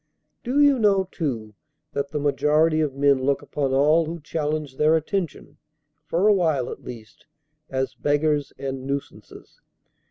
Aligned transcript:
Do 0.43 0.59
you 0.59 0.79
know, 0.79 1.07
too, 1.11 1.53
that 1.93 2.09
the 2.09 2.17
majority 2.17 2.81
of 2.81 2.95
men 2.95 3.21
look 3.21 3.43
upon 3.43 3.71
all 3.71 4.05
who 4.07 4.19
challenge 4.19 4.77
their 4.77 4.95
attention, 4.95 5.59
for 6.07 6.27
a 6.27 6.33
while, 6.33 6.71
at 6.71 6.83
least, 6.83 7.27
as 7.69 7.93
beggars, 7.93 8.51
and 8.57 8.87
nuisances? 8.87 9.61